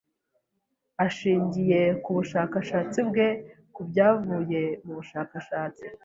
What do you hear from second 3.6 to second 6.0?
ku byavuye mu bushakashatsi.